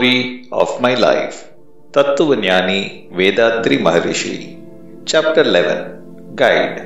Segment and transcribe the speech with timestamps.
[0.00, 1.38] Story of My Life
[1.94, 4.36] Tattvanyani Vethathiri Maharishi
[5.10, 6.78] Chapter 11 Guide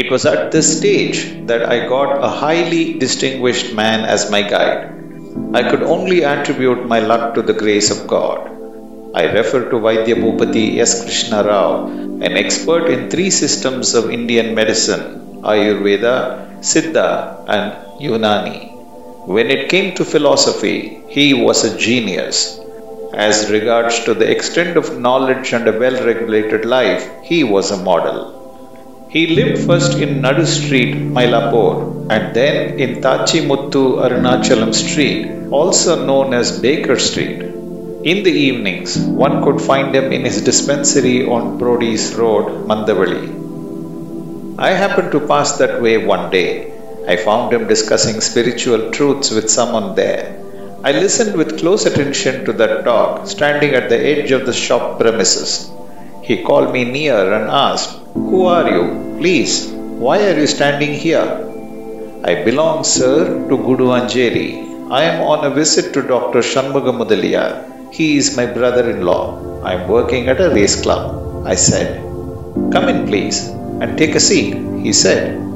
[0.00, 1.18] It was at this stage
[1.50, 4.80] that I got a highly distinguished man as my guide.
[5.58, 8.40] I could only attribute my luck to the grace of God.
[9.14, 11.02] I refer to Vaidya Bhupati S.
[11.04, 11.86] Krishna Rao,
[12.26, 15.04] an expert in three systems of Indian medicine
[15.52, 16.16] Ayurveda,
[16.72, 17.08] Siddha,
[17.46, 17.68] and
[18.10, 18.77] Unani.
[19.36, 22.58] When it came to philosophy, he was a genius.
[23.12, 27.76] As regards to the extent of knowledge and a well regulated life, he was a
[27.76, 28.18] model.
[29.10, 36.06] He lived first in Nadu Street, Mylapore, and then in Tachi Muttu Arunachalam Street, also
[36.06, 37.42] known as Baker Street.
[38.12, 43.26] In the evenings, one could find him in his dispensary on Brodie's Road, Mandaveli.
[44.58, 46.77] I happened to pass that way one day.
[47.12, 50.24] I found him discussing spiritual truths with someone there.
[50.84, 55.00] I listened with close attention to that talk, standing at the edge of the shop
[55.00, 55.70] premises.
[56.22, 59.16] He called me near and asked, Who are you?
[59.18, 59.68] Please,
[60.04, 61.26] why are you standing here?
[62.24, 64.90] I belong, sir, to Gudu Anjeri.
[64.90, 66.40] I am on a visit to Dr.
[66.40, 67.92] Shanmuga.
[67.92, 69.62] He is my brother in law.
[69.62, 71.46] I am working at a race club.
[71.46, 72.02] I said,
[72.74, 75.48] Come in, please, and take a seat, he said.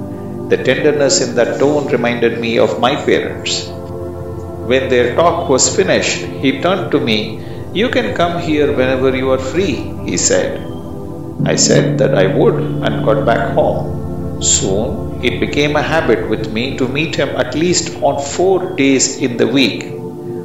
[0.53, 3.69] The tenderness in that tone reminded me of my parents.
[4.71, 7.41] When their talk was finished, he turned to me.
[7.73, 10.61] You can come here whenever you are free, he said.
[11.47, 14.43] I said that I would and got back home.
[14.43, 19.17] Soon it became a habit with me to meet him at least on four days
[19.17, 19.85] in the week.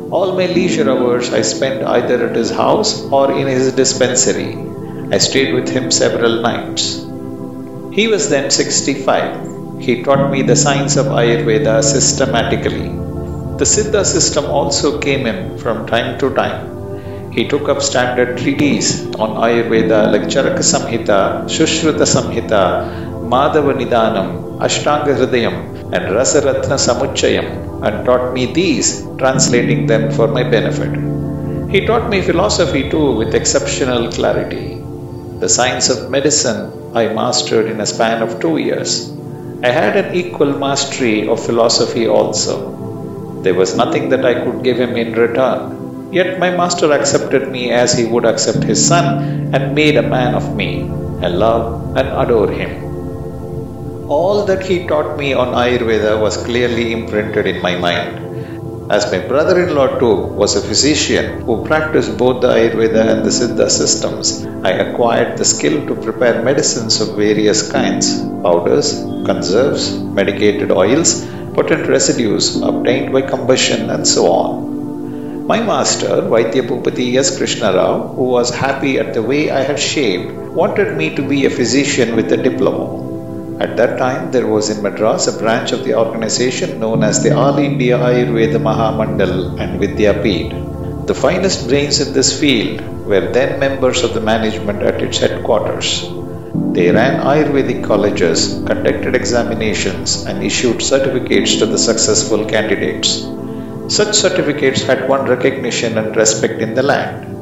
[0.09, 4.55] All my leisure hours I spent either at his house or in his dispensary.
[5.11, 7.05] I stayed with him several nights.
[7.91, 9.56] He was then 65.
[9.79, 12.89] He taught me the science of Ayurveda systematically.
[13.57, 17.31] The Siddha system also came in from time to time.
[17.31, 22.63] He took up standard treatises on Ayurveda like Charaka Samhita, Sushruta Samhita,
[23.33, 25.57] Madhava Nidanam, Ashtanga Hridayam,
[25.93, 30.93] and Rasaratna Samuchayam and taught me these, translating them for my benefit.
[31.71, 34.81] He taught me philosophy too with exceptional clarity.
[35.39, 39.11] The science of medicine I mastered in a span of two years.
[39.63, 43.41] I had an equal mastery of philosophy also.
[43.41, 46.11] There was nothing that I could give him in return.
[46.11, 50.35] Yet my master accepted me as he would accept his son and made a man
[50.35, 50.83] of me.
[51.21, 52.83] I love and adore him.
[54.07, 58.26] All that he taught me on Ayurveda was clearly imprinted in my mind.
[58.89, 63.25] As my brother in law too was a physician who practiced both the Ayurveda and
[63.25, 69.99] the Siddha systems, I acquired the skill to prepare medicines of various kinds powders, conserves,
[69.99, 75.47] medicated oils, potent residues obtained by combustion, and so on.
[75.47, 77.37] My master, Vaidya Bhupati S.
[77.37, 80.31] Krishna Rao, who was happy at the way I had shaved,
[80.61, 83.16] wanted me to be a physician with a diploma.
[83.59, 87.35] At that time, there was in Madras a branch of the organization known as the
[87.35, 91.07] All India Ayurveda Mahamandal and Vidyapeeth.
[91.07, 96.07] The finest brains in this field were then members of the management at its headquarters.
[96.75, 103.25] They ran Ayurvedic colleges, conducted examinations, and issued certificates to the successful candidates.
[103.87, 107.36] Such certificates had won recognition and respect in the land.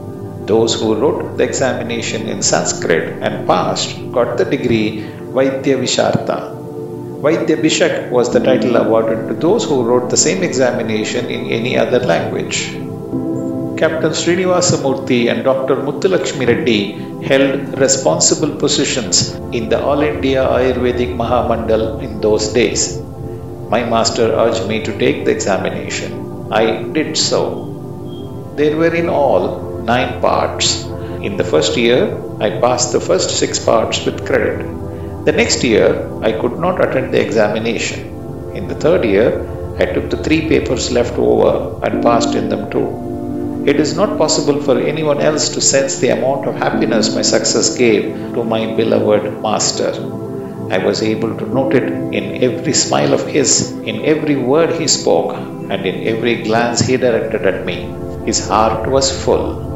[0.45, 5.03] Those who wrote the examination in Sanskrit and passed got the degree
[5.35, 6.38] Vaidya Visharta.
[7.23, 11.78] Vaidya Bhishak was the title awarded to those who wrote the same examination in any
[11.78, 12.57] other language.
[13.81, 15.78] Captain Srinivasamurthy and Dr.
[15.78, 16.81] Muthulakshmi Reddy
[17.29, 23.00] held responsible positions in the All India Ayurvedic Mahamandal in those days.
[23.69, 26.53] My master urged me to take the examination.
[26.53, 28.53] I did so.
[28.55, 30.84] There were in all nine parts.
[31.28, 32.00] In the first year,
[32.40, 34.59] I passed the first six parts with credit.
[35.25, 35.87] The next year,
[36.22, 37.99] I could not attend the examination.
[38.55, 39.29] In the third year,
[39.79, 42.87] I took the three papers left over and passed in them too.
[43.66, 47.76] It is not possible for anyone else to sense the amount of happiness my success
[47.76, 48.03] gave
[48.35, 49.91] to my beloved master.
[50.72, 54.87] I was able to note it in every smile of his, in every word he
[54.87, 57.78] spoke, and in every glance he directed at me.
[58.26, 59.74] His heart was full.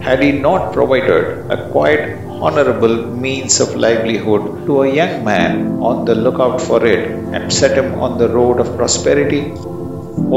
[0.00, 2.16] Had he not provided a quite
[2.46, 7.76] honorable means of livelihood to a young man on the lookout for it and set
[7.76, 9.52] him on the road of prosperity,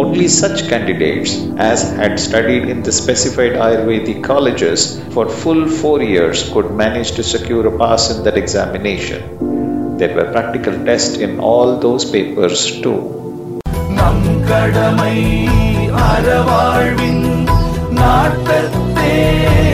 [0.02, 6.50] only such candidates as had studied in the specified Ayurvedic colleges for full four years
[6.52, 9.98] could manage to secure a pass in that examination.
[9.98, 13.00] There were practical tests in all those papers too.
[19.14, 19.73] Yeah.